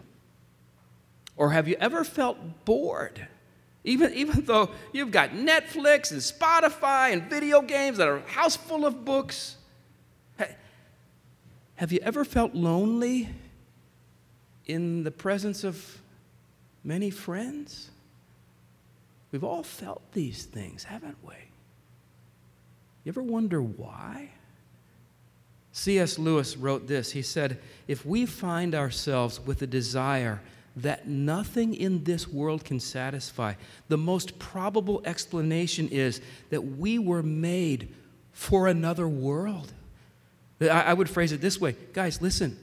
Or 1.37 1.51
have 1.51 1.69
you 1.69 1.77
ever 1.79 2.03
felt 2.03 2.65
bored? 2.65 3.29
Even, 3.87 4.13
even 4.15 4.45
though 4.45 4.69
you've 4.93 5.13
got 5.13 5.31
Netflix 5.31 6.11
and 6.11 6.21
Spotify 6.21 7.13
and 7.13 7.23
video 7.31 7.63
games 7.63 7.99
that 7.99 8.09
are 8.09 8.17
a 8.17 8.29
house 8.29 8.57
full 8.57 8.85
of 8.85 9.05
books. 9.05 9.57
Have 11.77 11.93
you 11.93 12.01
ever 12.03 12.25
felt 12.25 12.55
lonely 12.55 13.29
in 14.65 15.05
the 15.05 15.11
presence 15.11 15.63
of 15.63 15.99
many 16.83 17.11
friends? 17.11 17.91
We've 19.31 19.45
all 19.45 19.63
felt 19.63 20.03
these 20.13 20.47
things, 20.47 20.85
haven't 20.85 21.19
we? 21.23 21.35
You 23.05 23.11
ever 23.11 23.23
wonder 23.23 23.63
why? 23.63 24.31
C.S. 25.71 26.19
Lewis 26.19 26.57
wrote 26.57 26.89
this. 26.89 27.13
He 27.13 27.23
said, 27.23 27.61
If 27.87 28.07
we 28.07 28.25
find 28.25 28.75
ourselves 28.75 29.39
with 29.39 29.61
a 29.63 29.67
desire 29.67 30.41
that 30.77 31.09
nothing 31.09 31.75
in 31.75 32.05
this 32.05 32.29
world 32.29 32.65
can 32.65 32.79
satisfy. 32.79 33.55
The 33.89 33.97
most 33.97 34.39
probable 34.39 35.01
explanation 35.05 35.89
is 35.89 36.21
that 36.51 36.61
we 36.61 36.99
were 36.99 37.23
made 37.23 37.95
for 38.33 38.69
another 38.69 39.09
world. 39.09 39.73
I, 40.61 40.93
would 40.93 41.11
phrase 41.11 41.33
it 41.33 41.41
this 41.41 41.61
way 41.61 41.77
guys, 41.93 42.21
listen. 42.23 42.59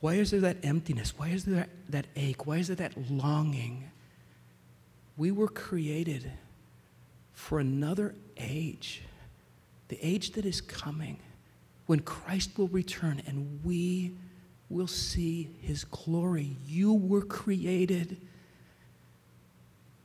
Why 0.00 0.14
is 0.14 0.32
there 0.32 0.40
that 0.40 0.58
emptiness? 0.62 1.14
Why 1.16 1.28
is 1.28 1.44
there 1.44 1.66
that, 1.88 2.06
ache? 2.14 2.46
Why 2.46 2.58
is 2.58 2.66
there 2.66 2.76
that 2.76 3.10
longing? 3.10 3.90
We 5.16 5.30
were 5.30 5.48
created 5.48 6.30
for 7.32 7.58
another 7.58 8.14
age, 8.36 9.02
the 9.88 9.98
age 10.02 10.32
that 10.32 10.44
is 10.44 10.60
coming 10.60 11.20
when 11.86 12.00
Christ 12.00 12.58
will 12.58 12.68
return 12.68 13.22
and 13.26 13.60
we 13.64 14.12
will 14.68 14.86
see 14.86 15.50
his 15.60 15.84
glory. 15.84 16.56
You 16.66 16.94
were 16.94 17.22
created 17.22 18.16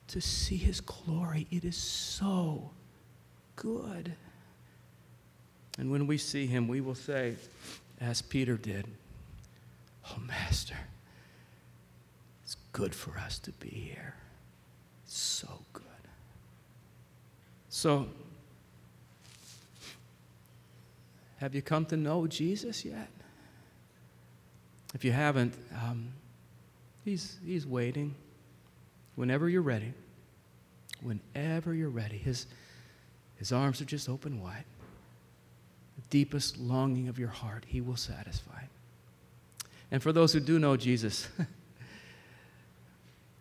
to 0.08 0.22
see 0.22 0.58
his 0.58 0.82
glory. 0.82 1.48
It 1.52 1.64
is 1.64 1.78
so 1.78 2.72
good. 3.56 4.14
And 5.78 5.92
when 5.92 6.08
we 6.08 6.18
see 6.18 6.46
him, 6.46 6.68
we 6.68 6.82
will 6.82 6.96
say, 6.96 7.36
as 8.02 8.22
Peter 8.22 8.58
did, 8.58 8.86
Oh, 10.12 10.20
Master, 10.28 10.78
it's 12.44 12.56
good 12.74 12.96
for 12.96 13.18
us 13.20 13.38
to 13.40 13.52
be 13.54 13.70
here. 13.70 14.16
It's 15.04 15.18
so 15.18 15.48
good. 15.72 15.84
So, 17.70 18.08
have 21.38 21.54
you 21.54 21.62
come 21.62 21.86
to 21.88 21.98
know 21.98 22.26
Jesus 22.26 22.84
yet? 22.84 23.10
If 24.94 25.06
you 25.06 25.12
haven't, 25.12 25.54
um, 25.84 26.14
he's, 27.06 27.38
he's 27.46 27.66
waiting. 27.68 28.16
Whenever 29.16 29.50
you're 29.50 29.62
ready, 29.62 29.94
whenever 31.02 31.74
you're 31.74 31.90
ready, 31.90 32.18
his, 32.18 32.48
his 33.36 33.52
arms 33.52 33.82
are 33.82 33.86
just 33.86 34.10
open 34.10 34.42
wide. 34.42 34.66
The 35.98 36.08
deepest 36.10 36.58
longing 36.58 37.08
of 37.08 37.20
your 37.20 37.30
heart, 37.30 37.66
he 37.68 37.82
will 37.82 37.98
satisfy. 37.98 38.64
And 39.92 40.02
for 40.02 40.12
those 40.12 40.34
who 40.34 40.40
do 40.40 40.60
know 40.60 40.78
Jesus, 40.78 41.28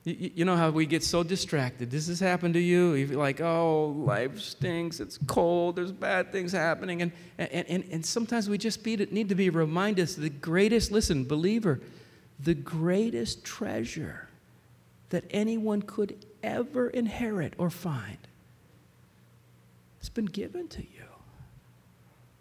you, 0.04 0.44
know 0.44 0.56
how 0.56 0.70
we 0.70 0.86
get 0.86 1.02
so 1.02 1.22
distracted. 1.22 1.90
Does 1.90 2.06
this 2.06 2.20
happen 2.20 2.52
to 2.54 2.58
you? 2.58 2.94
You're 2.94 3.18
like, 3.18 3.40
oh, 3.40 3.88
life 3.88 4.40
stinks, 4.40 5.00
it's 5.00 5.18
cold, 5.26 5.76
there's 5.76 5.92
bad 5.92 6.32
things 6.32 6.52
happening. 6.52 7.02
And, 7.02 7.12
and, 7.36 7.66
and, 7.68 7.84
and 7.90 8.06
sometimes 8.06 8.48
we 8.48 8.58
just 8.58 8.84
need 8.86 9.28
to 9.28 9.34
be 9.34 9.50
reminded 9.50 10.08
the 10.08 10.30
greatest, 10.30 10.90
listen, 10.90 11.24
believer, 11.24 11.80
the 12.40 12.54
greatest 12.54 13.44
treasure 13.44 14.28
that 15.10 15.24
anyone 15.30 15.82
could 15.82 16.24
ever 16.42 16.88
inherit 16.88 17.54
or 17.58 17.70
find 17.70 18.18
has 19.98 20.08
been 20.08 20.26
given 20.26 20.68
to 20.68 20.80
you 20.80 21.04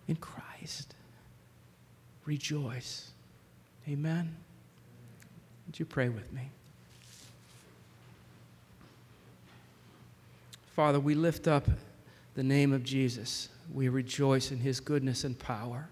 in 0.08 0.16
Christ. 0.16 0.94
Rejoice. 2.26 3.12
Amen. 3.88 4.36
Would 5.66 5.80
you 5.80 5.86
pray 5.86 6.10
with 6.10 6.32
me? 6.32 6.50
Father, 10.78 11.00
we 11.00 11.16
lift 11.16 11.48
up 11.48 11.68
the 12.36 12.44
name 12.44 12.72
of 12.72 12.84
Jesus. 12.84 13.50
We 13.74 13.90
rejoice 13.90 14.52
in 14.52 14.60
his 14.60 14.80
goodness 14.80 15.24
and 15.24 15.40
power. 15.40 15.90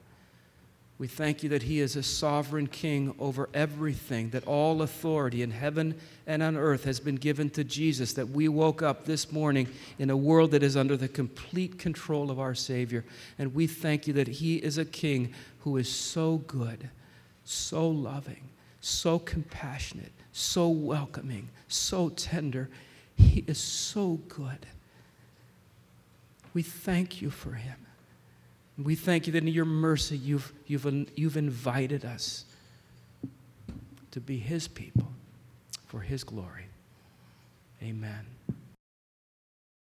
We 1.00 1.08
thank 1.08 1.42
you 1.42 1.50
that 1.50 1.64
he 1.64 1.80
is 1.80 1.96
a 1.96 2.04
sovereign 2.04 2.68
king 2.68 3.16
over 3.18 3.50
everything, 3.52 4.30
that 4.30 4.46
all 4.46 4.84
authority 4.84 5.42
in 5.42 5.50
heaven 5.50 5.96
and 6.28 6.44
on 6.44 6.56
earth 6.56 6.84
has 6.84 7.00
been 7.00 7.16
given 7.16 7.50
to 7.50 7.64
Jesus, 7.64 8.14
that 8.14 8.30
we 8.30 8.48
woke 8.48 8.84
up 8.84 9.06
this 9.06 9.32
morning 9.32 9.68
in 9.98 10.12
a 10.12 10.16
world 10.16 10.52
that 10.52 10.62
is 10.62 10.78
under 10.78 10.96
the 10.96 11.08
complete 11.08 11.80
control 11.80 12.30
of 12.30 12.40
our 12.40 12.54
Savior. 12.54 13.04
And 13.40 13.56
we 13.56 13.66
thank 13.66 14.06
you 14.06 14.14
that 14.14 14.28
he 14.28 14.58
is 14.58 14.78
a 14.78 14.86
king 14.86 15.34
who 15.62 15.78
is 15.78 15.90
so 15.90 16.44
good, 16.46 16.92
so 17.44 17.90
loving, 17.90 18.50
so 18.82 19.18
compassionate, 19.18 20.14
so 20.32 20.70
welcoming, 20.70 21.50
so 21.70 22.10
tender. 22.10 22.70
He 23.16 23.44
is 23.48 23.58
so 23.58 24.20
good. 24.28 24.68
We 26.56 26.64
thank 26.64 27.22
you 27.22 27.30
for 27.30 27.52
him. 27.52 27.76
We 28.78 28.96
thank 28.96 29.28
you 29.28 29.34
that 29.34 29.44
in 29.44 29.48
your 29.50 29.66
mercy 29.66 30.18
you've, 30.18 30.54
you've, 30.66 30.86
you've 31.16 31.38
invited 31.38 32.04
us 32.06 32.46
to 34.12 34.22
be 34.22 34.38
his 34.38 34.68
people 34.70 35.12
for 35.86 36.00
his 36.00 36.24
glory. 36.24 36.68
Amen. 37.84 38.35